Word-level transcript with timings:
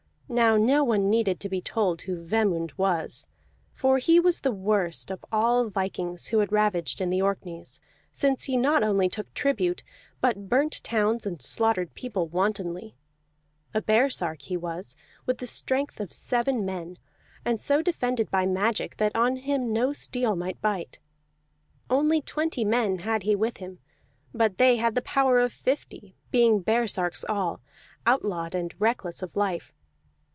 Now 0.33 0.55
no 0.55 0.81
one 0.81 1.09
needed 1.09 1.41
to 1.41 1.49
be 1.49 1.59
told 1.59 2.03
who 2.03 2.25
Vemund 2.25 2.77
was. 2.77 3.27
For 3.73 3.97
he 3.97 4.17
was 4.17 4.39
the 4.39 4.51
worst 4.53 5.11
of 5.11 5.25
all 5.29 5.67
vikings 5.67 6.27
who 6.27 6.37
had 6.39 6.53
ravaged 6.53 7.01
in 7.01 7.09
the 7.09 7.21
Orkneys, 7.21 7.81
since 8.13 8.45
he 8.45 8.55
not 8.55 8.81
only 8.81 9.09
took 9.09 9.33
tribute, 9.33 9.83
but 10.21 10.47
burnt 10.47 10.81
towns 10.85 11.25
and 11.25 11.41
slaughtered 11.41 11.93
people 11.95 12.27
wantonly. 12.29 12.95
A 13.73 13.81
baresark 13.81 14.43
he 14.43 14.55
was, 14.55 14.95
with 15.25 15.39
the 15.39 15.45
strength 15.47 15.99
of 15.99 16.13
seven 16.13 16.65
men, 16.65 16.97
and 17.43 17.59
so 17.59 17.81
defended 17.81 18.31
by 18.31 18.45
magic 18.45 18.95
that 18.95 19.13
on 19.13 19.35
him 19.35 19.73
no 19.73 19.91
steel 19.91 20.37
might 20.37 20.61
bite. 20.61 20.99
Only 21.89 22.21
twenty 22.21 22.63
men 22.63 22.99
had 22.99 23.23
he 23.23 23.35
with 23.35 23.57
him, 23.57 23.79
but 24.33 24.59
they 24.59 24.77
had 24.77 24.95
the 24.95 25.01
power 25.01 25.39
of 25.39 25.51
fifty, 25.51 26.15
being 26.31 26.61
baresarks 26.63 27.25
all, 27.27 27.59
outlawed 28.05 28.55
and 28.55 28.73
reckless 28.79 29.21
of 29.21 29.35
life. 29.35 29.73